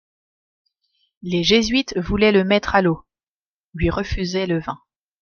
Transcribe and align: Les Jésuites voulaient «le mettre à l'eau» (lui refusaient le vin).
Les 1.21 1.43
Jésuites 1.43 1.95
voulaient 1.95 2.31
«le 2.31 2.43
mettre 2.43 2.73
à 2.73 2.81
l'eau» 2.81 3.05
(lui 3.75 3.91
refusaient 3.91 4.47
le 4.47 4.57
vin). 4.57 4.79